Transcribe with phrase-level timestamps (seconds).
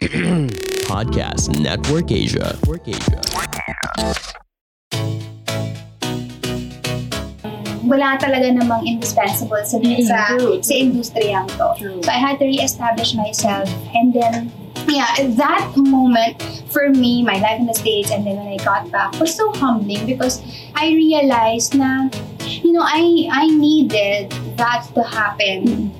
[0.88, 2.56] Podcast Network Asia.
[2.56, 3.20] Network Asia.
[7.84, 10.56] wala talaga namang indispensable sa Mm, sa, true.
[10.62, 11.74] sa industriyang to.
[11.76, 11.98] True.
[12.06, 14.48] So I had to re-establish myself and then
[14.88, 16.38] yeah, that moment
[16.70, 19.50] for me, my life in the States and then when I got back was so
[19.58, 20.38] humbling because
[20.78, 22.08] I realized na
[22.46, 25.90] you know, I I needed that to happen.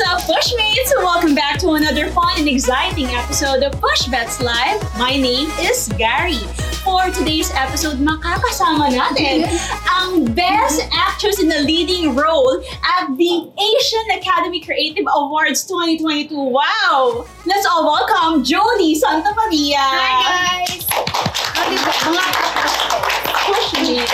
[0.00, 0.92] What's up, Pushmates?
[0.96, 4.80] Welcome back to another fun and exciting episode of Push Bets Live.
[4.96, 6.40] My name is Gary.
[6.80, 9.44] For today's episode, makakasama natin
[10.00, 16.32] ang Best Actress in the Leading Role at the Asian Academy Creative Awards 2022.
[16.32, 17.28] Wow!
[17.44, 19.84] Let's all welcome Jodie Santa Maria.
[19.84, 20.80] Hi guys!
[23.44, 24.08] Pushmates.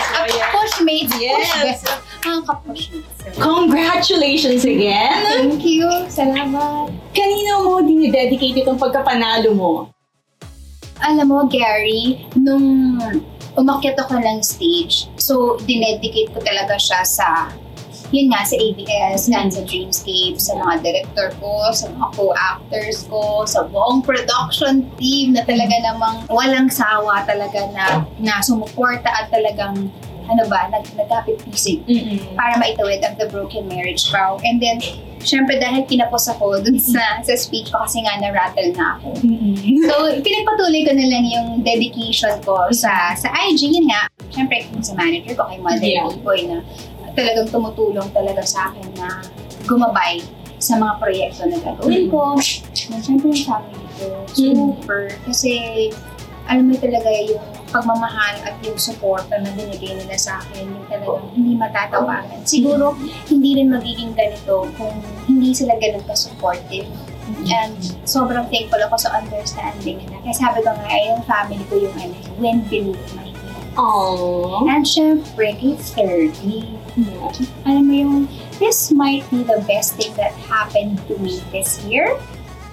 [0.51, 1.47] Pushmates, Yes.
[1.47, 2.43] pushmates.
[2.43, 3.16] Ka-pushmates.
[3.37, 5.13] Congratulations again!
[5.29, 5.85] Thank you.
[6.09, 6.89] Salamat.
[7.13, 9.73] Kanino mo dinidedicate itong pagkapanalo mo?
[11.05, 12.97] Alam mo, Gary, nung
[13.61, 17.53] umakyat ako ng stage, so dinedicate ko talaga siya sa,
[18.09, 23.45] yun nga, sa ABS, mm sa Dreamscape, sa mga director ko, sa mga co-actors ko,
[23.45, 29.93] sa buong production team na talaga namang walang sawa talaga na, na sumuporta at talagang
[30.27, 32.35] ano ba, nag, nagkapit-pisig Mm-mm.
[32.35, 34.39] para maitawid ang The Broken Marriage Vow.
[34.43, 34.83] And then,
[35.27, 39.19] syempre dahil kinapos ako dun sa, sa speech ko kasi nga na-rattle na ako.
[39.91, 43.75] So, pinagpatuloy ko na lang yung dedication ko sa sa IG.
[43.75, 46.11] Yun nga, syempre sa manager ko, kay Mother Yeah.
[46.23, 46.63] Boy na
[47.17, 49.09] talagang tumutulong talaga sa akin na
[49.65, 50.21] gumabay
[50.61, 52.37] sa mga proyekto na gagawin ko.
[52.93, 55.11] And syempre yung family ko, super.
[55.25, 55.53] Kasi,
[56.47, 57.43] alam mo talaga yung
[57.77, 62.41] pagmamahal at yung support na binigay nila sa akin, yung talagang hindi matatawaran.
[62.49, 62.97] Siguro,
[63.29, 64.97] hindi rin magiging ganito kung
[65.29, 66.89] hindi sila ganun ka-supportive.
[67.45, 67.77] And
[68.07, 70.17] sobrang thankful ako sa understanding nila.
[70.25, 73.29] Kaya sabi ko nga, eh, yung family ko yung ano, wind beneath my.
[73.77, 74.65] Aww.
[74.73, 76.81] And syempre, kay 30.
[77.69, 78.17] Alam mo yung,
[78.57, 82.17] this might be the best thing that happened to me this year.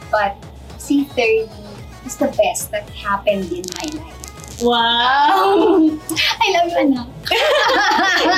[0.07, 0.39] But
[0.79, 1.51] si 30
[2.07, 4.22] is the best that happened in my life.
[4.63, 5.91] Wow!
[6.39, 7.07] I love you, anak.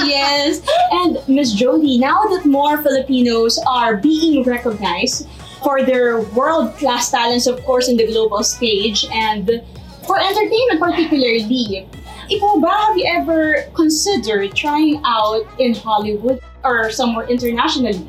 [0.10, 0.62] yes.
[0.92, 5.30] And Miss Jody, now that more Filipinos are being recognized
[5.64, 9.62] for their world-class talents, of course, in the global stage, and
[10.06, 11.86] for entertainment particularly,
[12.30, 18.02] ikaw ba, have you ever considered trying out in Hollywood or somewhere internationally?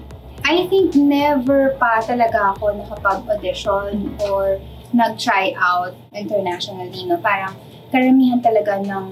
[0.44, 4.60] I think never pa talaga ako nakapag-audition or
[4.92, 7.04] nag-try out internationally.
[7.04, 7.20] No?
[7.20, 7.56] Parang
[7.90, 9.10] karamihan talaga ng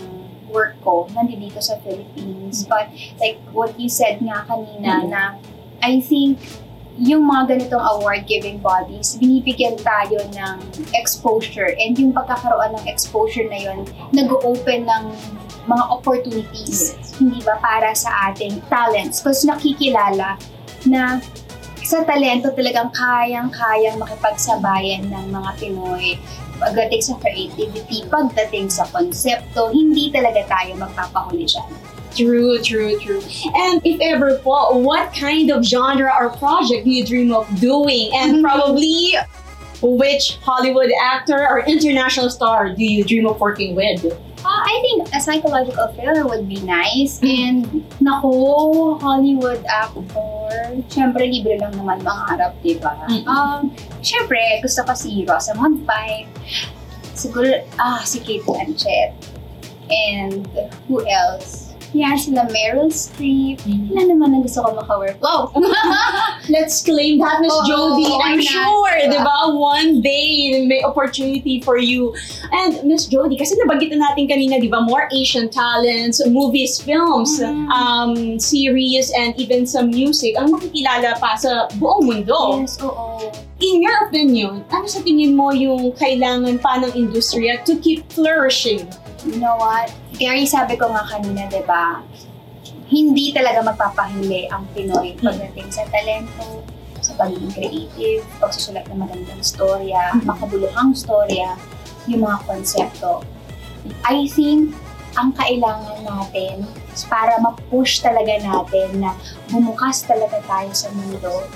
[0.51, 2.62] work ko nandito sa Philippines.
[2.67, 5.09] But like what you said nga kanina Mhm.
[5.11, 5.23] na
[5.83, 6.39] I think
[6.95, 10.57] yung mga ganitong award-giving bodies, binibigyan tayo ng
[10.95, 13.83] exposure and yung pagkakaroon ng exposure na yun,
[14.15, 15.05] nag-open ng
[15.67, 19.19] mga opportunities, hindi ba, para sa ating talents.
[19.19, 20.39] Because nakikilala
[20.87, 21.19] na
[21.83, 26.17] sa talento talagang kayang-kayang makipagsabayan ng mga Pinoy
[26.64, 31.69] pagdating sa creativity, pagdating sa konsepto, hindi talaga tayo magpapahuli dyan.
[32.16, 33.20] True, true, true.
[33.52, 38.14] And if ever po, what kind of genre or project do you dream of doing?
[38.14, 38.42] And Mhm.
[38.42, 39.19] probably
[39.82, 44.00] which Hollywood actor or international star do you dream of working with?
[44.44, 47.19] Uh, I think a psychological thriller would be nice.
[47.21, 47.32] Mm.
[47.32, 47.65] And
[47.97, 50.53] nako, Hollywood actor.
[50.93, 53.09] Siyempre, libre lang naman mangarap, di ba?
[53.09, 53.25] Mm.
[53.25, 53.72] Um,
[54.05, 56.28] Siyempre, gusto ko si Rosamund Pike.
[57.16, 59.16] Siguro, ah, si Kate Blanchett.
[59.88, 60.44] And
[60.88, 61.63] who else?
[61.94, 63.62] Yan, sila Meryl Streep.
[63.62, 65.14] Wala naman ang gusto ko makawork.
[65.23, 65.55] Wow!
[66.52, 68.11] Let's claim that, Miss Oo, Jody.
[68.11, 72.11] I'm why not, sure, di ba, one day may opportunity for you.
[72.50, 77.38] And Miss Jody, kasi nabanggit na natin kanina, di ba, more Asian talents, movies, films,
[77.38, 77.70] Mhm.
[77.70, 78.12] um,
[78.43, 82.58] series, and even some music ang makikilala pa sa buong mundo.
[82.58, 83.31] Yes, oo.
[83.62, 88.82] In your opinion, ano sa tingin mo yung kailangan pa ng industriya to keep flourishing?
[89.25, 89.88] You know what?
[90.21, 92.05] Gary, sabi ko nga kanina, di ba,
[92.93, 96.61] hindi talaga magpapahili ang Pinoy pagdating sa talento,
[97.00, 100.29] sa pagiging creative, pagsusulat ng magandang storya, Mhm.
[100.29, 101.56] makabuluhang storya,
[102.05, 103.25] yung mga konsepto.
[104.05, 104.76] I think
[105.17, 106.69] ang kailangan natin
[107.09, 109.17] para ma-push talaga natin na
[109.49, 111.49] bumukas talaga tayo sa mundo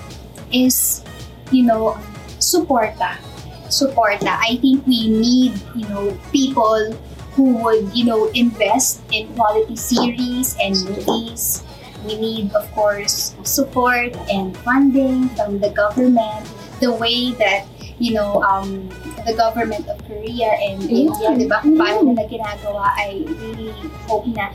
[0.48, 1.04] is,
[1.52, 1.96] you know,
[2.40, 3.20] suporta.
[3.68, 4.40] Suporta.
[4.40, 6.96] I think we need, you know, people
[7.38, 11.62] who would, you know, invest in quality series and movies.
[12.02, 16.50] We need, of course, support and funding from the government.
[16.82, 17.70] The way that,
[18.02, 18.90] you know, um,
[19.22, 21.62] the government of Korea and India, di ba?
[21.62, 23.70] Kung paano nila ginagawa, I really
[24.10, 24.50] hope na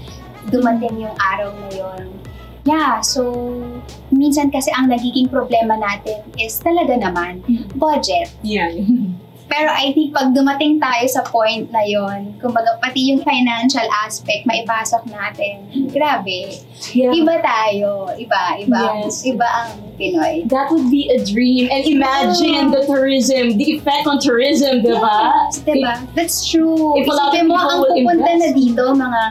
[0.51, 2.03] dumating yung araw na yon.
[2.63, 3.59] Yeah, so
[4.11, 7.43] minsan kasi ang nagiging problema natin is talaga naman
[7.75, 8.31] budget.
[8.43, 8.71] Yeah.
[9.53, 14.49] Pero I think pag dumating tayo sa point na yon, kumbaga pati yung financial aspect
[14.49, 16.57] maipasok natin, grabe.
[16.89, 17.13] yeah.
[17.13, 19.21] Iba tayo, iba, iba, Yes.
[19.21, 20.49] iba ang Pinoy.
[20.49, 21.69] That would be a dream.
[21.69, 25.45] And imagine the tourism, the effect on tourism, di ba?
[25.53, 25.93] Yes, diba?
[26.17, 26.97] That's true.
[26.97, 28.57] If Isipin mo, ang pupunta na invest.
[28.57, 29.21] dito, mga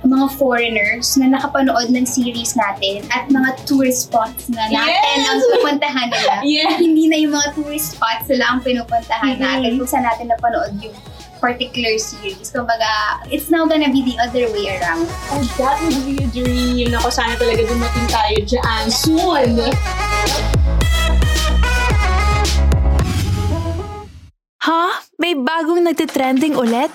[0.00, 5.28] mga foreigners na nakapanood ng series natin at mga tourist spots na natin Yes!
[5.28, 6.34] ang pupuntahan nila.
[6.46, 6.72] Yeah.
[6.74, 9.42] Hindi na yung mga tourist spots sila ang pinupuntahan Mhm.
[9.42, 10.96] natin kung saan natin napanood yung
[11.36, 12.48] particular series.
[12.48, 12.88] Kumbaga,
[13.28, 15.08] it's now gonna be the other way around.
[15.30, 16.92] Oh, that would be a dream.
[16.94, 19.50] Ako, sana talaga dumating tayo dyan soon.
[24.60, 24.84] Ha?
[25.16, 26.92] May bagong nagtitrending ulit?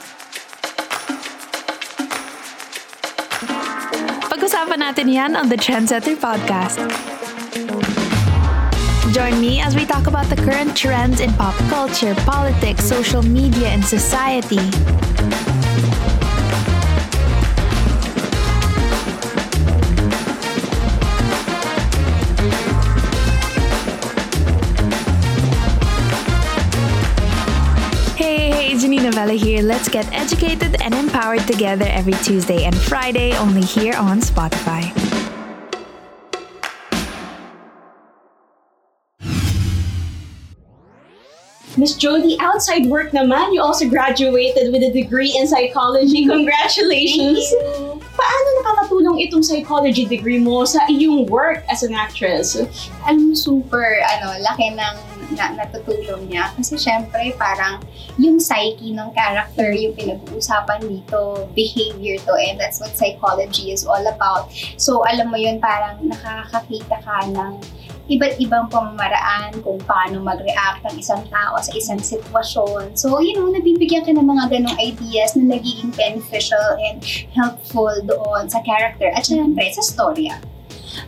[4.75, 6.83] Pag-usapan natin yan on the Trendsetter Podcast.
[9.16, 13.72] Join me as we talk about the current trends in pop culture, politics, social media,
[13.72, 14.60] and society.
[29.25, 29.63] Vela here.
[29.63, 34.94] Let's get educated and empowered together every Tuesday and Friday only here on Spotify.
[41.75, 46.25] Miss Jody, outside work naman, you also graduated with a degree in psychology.
[46.30, 47.42] Congratulations!
[48.16, 52.56] Paano nakakatulong itong psychology degree mo sa iyong work as an actress?
[53.10, 56.54] mo, super, ano, laki ng na, natutulong niya.
[56.54, 57.81] Kasi syempre, parang
[58.22, 64.06] yung psyche ng character, yung pinag-uusapan dito, behavior to, and that's what psychology is all
[64.06, 64.51] about.
[64.77, 67.63] So, alam mo yun, parang nakakakita ka ng
[68.06, 72.94] iba't ibang pamamaraan kung paano mag-react ang isang tao sa isang sitwasyon.
[72.94, 77.01] So, you know, nabibigyan ka ng mga ganong ideas na nagiging beneficial and
[77.33, 80.38] helpful doon sa character at syempre sa storya.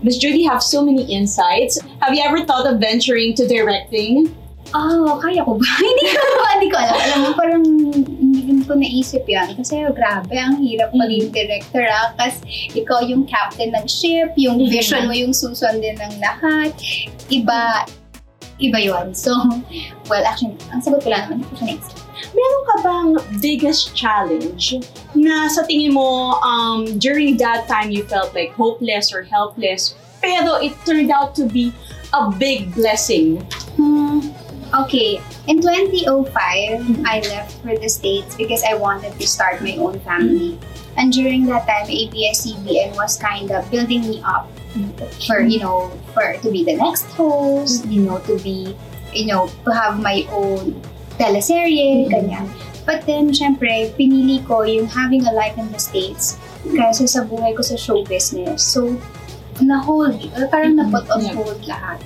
[0.01, 1.79] Miss Judy have so many insights.
[2.01, 4.33] Have you ever thought of venturing to directing?
[4.75, 5.63] Oh, kaya ko ba?
[5.79, 6.19] hindi ko
[6.59, 6.95] hindi ko alam.
[6.99, 9.55] Alam mo, parang hindi din ko naisip yan.
[9.55, 12.11] Kasi oh, grabe, ang hirap maging director ah.
[12.19, 12.43] Kasi
[12.75, 14.67] ikaw yung captain ng ship, yung Mhm.
[14.67, 16.75] vision mo yung susundin ng lahat.
[17.31, 17.87] Iba,
[18.59, 19.31] iba yon So,
[20.11, 21.95] well, actually, ang sagot ko lang naman, hindi ko siya naisip.
[22.33, 23.09] Meron ka bang
[23.39, 24.77] biggest challenge
[25.13, 30.57] na sa tingin mo um, during that time you felt like hopeless or helpless pero
[30.57, 31.73] it turned out to be
[32.13, 33.41] a big blessing?
[33.77, 34.33] Hmm.
[34.75, 36.27] Okay, in 2005,
[37.07, 40.59] I left for the States because I wanted to start my own family.
[40.97, 44.51] And during that time, ABS-CBN was kind of building me up
[45.25, 48.75] for, you know, for to be the next host, you know, to be,
[49.13, 50.81] you know, to have my own
[51.17, 52.47] teleserye, ganyan.
[52.87, 57.51] But then, syempre, pinili ko yung having a life in the States kasi sa buhay
[57.51, 58.63] ko sa show business.
[58.63, 58.95] So,
[59.59, 60.15] na-hold,
[60.47, 61.99] parang na-put on hold lahat.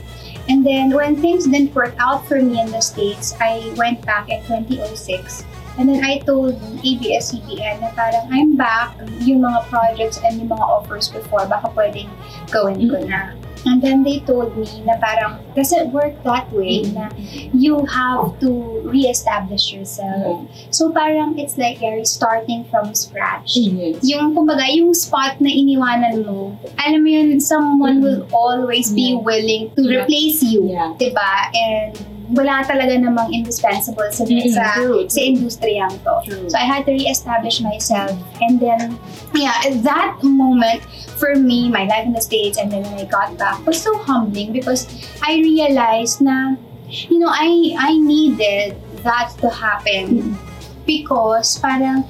[0.49, 4.33] And then, when things didn't work out for me in the States, I went back
[4.33, 5.45] in 2006.
[5.77, 10.65] And then I told ABS-CBN na parang I'm back, yung mga projects and yung mga
[10.65, 12.11] offers before, baka pwedeng
[12.51, 13.37] gawin ko na.
[13.65, 17.13] And then they told me na parang, does it work that way na
[17.53, 20.47] you have to re-establish yourself.
[20.73, 24.01] So parang it's like you're starting from scratch Yes.
[24.01, 29.21] yung kumbaga, yung spot na iniwanan mo, alam mo yun, someone will always be Yeah.
[29.21, 30.03] willing to Yeah.
[30.03, 30.65] replace you.
[30.71, 30.97] Yeah.
[30.97, 31.31] Diba?
[31.53, 31.93] And
[32.31, 36.13] wala talaga namang indispensable sa, Mm, sa, true, sa industriyang to.
[36.23, 36.47] True.
[36.47, 38.15] So I had to re-establish myself.
[38.39, 38.95] And then,
[39.35, 40.83] yeah, that moment
[41.19, 43.93] for me, my life in the States, and then when I got back, was so
[44.07, 44.87] humbling because
[45.21, 46.55] I realized na,
[46.87, 50.39] you know, I, I needed that to happen.
[50.81, 52.03] Because parang,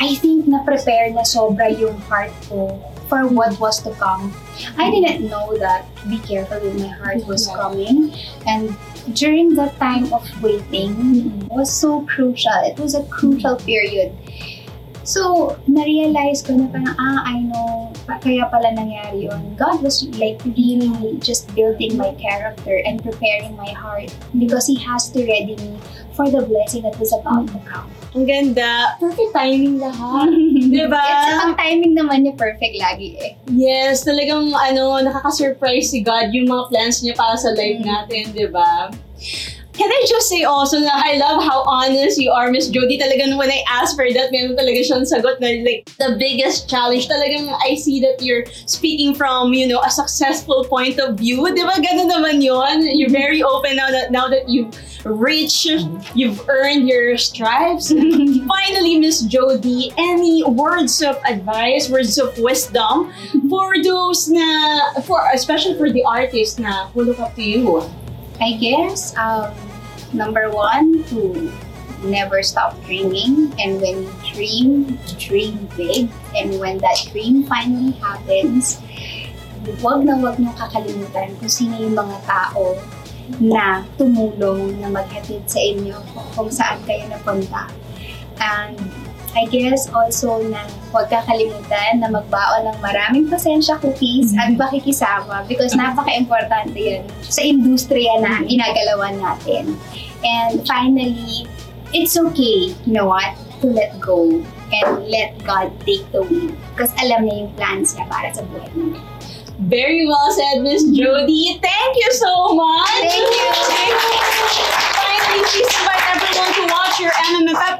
[0.00, 2.74] I think na-prepare na sobra yung heart ko
[3.08, 4.32] for what was to come.
[4.78, 7.54] I didn't know that Be Careful with My Heart was Yeah.
[7.54, 8.12] coming.
[8.46, 8.74] And
[9.14, 12.58] during that time of waiting was so crucial.
[12.66, 14.10] It was a crucial period
[15.06, 19.54] So, na-realize ko na parang, ah, I know, kaya pala nangyari yun.
[19.54, 20.90] God was like really
[21.22, 25.78] just building my character and preparing my heart because He has to ready me
[26.10, 27.86] for the blessing that was about to come.
[28.16, 28.96] Ang ganda.
[28.96, 30.32] Perfect timing lahat.
[30.72, 31.04] Diba?
[31.04, 33.36] Yes, ang timing naman niya perfect lagi eh.
[33.46, 37.84] Yes, talagang ano, nakaka-surprise si God yung mga plans niya para sa life Mm.
[37.84, 38.88] natin, di ba?
[39.76, 42.98] Can I just say also na I love how honest you are, Miss Jody.
[42.98, 47.08] Talagang when I asked for that, meron talaga siyang sagot na like the biggest challenge.
[47.08, 51.44] Talagang I see that you're speaking from, you know, a successful point of view.
[51.52, 51.76] Di ba?
[51.76, 52.88] Ganun naman yun.
[52.96, 54.72] You're very open now that, now that you've
[55.04, 55.68] reached,
[56.16, 57.92] you've earned your stripes.
[58.56, 63.12] Finally, Miss Jody, any words of advice, words of wisdom
[63.48, 67.84] for those na, for especially for the artists na who look up to you?
[68.40, 69.54] I guess, um,
[70.16, 71.52] number one, to
[72.04, 73.52] never stop dreaming.
[73.60, 76.08] And when you dream, dream big.
[76.34, 78.80] And when that dream finally happens,
[79.84, 82.76] wag na wag niyong kakalimutan kung sino yung mga tao
[83.42, 85.96] na tumulong na maghatid sa inyo
[86.34, 87.66] kung saan kayo napunta.
[88.38, 88.78] And
[89.36, 95.76] I guess also na huwag kakalimutan na magbaon ng maraming pasensya cookies at pakikisama because
[95.76, 99.76] napaka-importante yan sa industriya na ginagalawan natin.
[100.24, 101.44] And finally,
[101.92, 104.40] it's okay, you know what, to let go
[104.72, 108.72] and let God take the wheel because alam niya yung plans niya para sa buhay
[108.72, 108.96] mo.
[109.68, 111.56] Very well said, Miss Jody.
[111.60, 113.04] Thank you so much.
[113.04, 113.48] Thank you.
[114.96, 115.72] Finally, please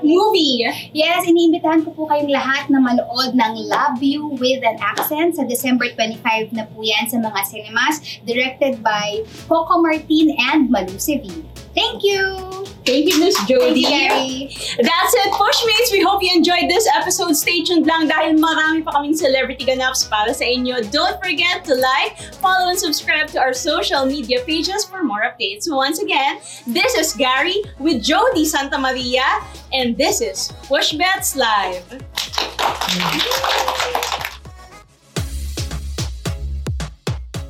[0.06, 0.64] movie.
[0.94, 5.42] Yes, iniimbitahan ko po kayong lahat na manood ng Love You with an Accent sa
[5.42, 11.55] December 25 na po yan sa mga cinemas directed by Coco Martin and Malu Sevi.
[11.76, 12.64] Thank you!
[12.86, 13.80] Thank you, Miss Thank Jody.
[13.80, 14.48] you.
[14.80, 15.92] That's it, Pushmates!
[15.92, 17.34] We hope you enjoyed this episode.
[17.34, 20.80] Stay tuned lang dahil marami pa kaming celebrity ganaps para sa inyo.
[20.88, 25.68] Don't forget to like, follow, and subscribe to our social media pages for more updates.
[25.68, 29.26] Once again, this is Gary with Jody Santa Maria,
[29.74, 31.84] and this is Push Bets Live.